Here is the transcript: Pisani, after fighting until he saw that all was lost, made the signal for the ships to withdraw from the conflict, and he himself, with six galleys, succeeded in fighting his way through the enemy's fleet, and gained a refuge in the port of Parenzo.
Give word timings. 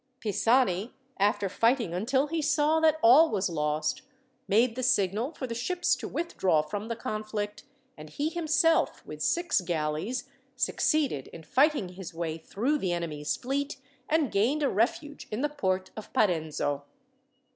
Pisani, 0.19 0.95
after 1.19 1.47
fighting 1.47 1.93
until 1.93 2.25
he 2.25 2.41
saw 2.41 2.79
that 2.79 2.97
all 3.03 3.29
was 3.29 3.51
lost, 3.51 4.01
made 4.47 4.75
the 4.75 4.81
signal 4.81 5.31
for 5.31 5.45
the 5.45 5.53
ships 5.53 5.95
to 5.97 6.07
withdraw 6.07 6.63
from 6.63 6.87
the 6.87 6.95
conflict, 6.95 7.65
and 7.95 8.09
he 8.09 8.29
himself, 8.29 9.05
with 9.05 9.21
six 9.21 9.61
galleys, 9.61 10.27
succeeded 10.55 11.27
in 11.27 11.43
fighting 11.43 11.89
his 11.89 12.15
way 12.15 12.39
through 12.39 12.79
the 12.79 12.91
enemy's 12.91 13.35
fleet, 13.35 13.77
and 14.09 14.31
gained 14.31 14.63
a 14.63 14.69
refuge 14.69 15.27
in 15.29 15.41
the 15.41 15.49
port 15.49 15.91
of 15.95 16.11
Parenzo. 16.13 16.81